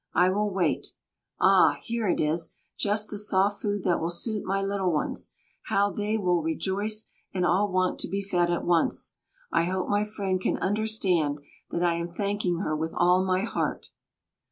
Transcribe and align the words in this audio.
I 0.15 0.29
will 0.31 0.49
wait. 0.49 0.93
Ah! 1.39 1.77
here 1.83 2.07
it 2.07 2.19
is, 2.19 2.49
just 2.75 3.11
the 3.11 3.19
soft 3.19 3.61
food 3.61 3.83
that 3.83 3.99
will 3.99 4.09
suit 4.09 4.43
my 4.43 4.63
little 4.63 4.91
ones: 4.91 5.31
how 5.65 5.91
they 5.91 6.17
will 6.17 6.41
rejoice 6.41 7.11
and 7.35 7.45
all 7.45 7.71
want 7.71 7.99
to 7.99 8.07
be 8.07 8.23
fed 8.23 8.49
at 8.49 8.65
once. 8.65 9.13
I 9.51 9.65
hope 9.65 9.89
my 9.89 10.03
friend 10.03 10.41
can 10.41 10.57
understand 10.57 11.39
that 11.69 11.83
I 11.83 11.93
am 11.97 12.11
thanking 12.11 12.61
her 12.61 12.75
with 12.75 12.95
all 12.97 13.23
my 13.23 13.41
heart." 13.41 13.91